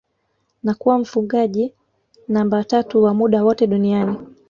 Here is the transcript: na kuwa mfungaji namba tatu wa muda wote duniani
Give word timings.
na 0.63 0.73
kuwa 0.73 0.99
mfungaji 0.99 1.73
namba 2.27 2.63
tatu 2.63 3.03
wa 3.03 3.13
muda 3.13 3.43
wote 3.43 3.67
duniani 3.67 4.17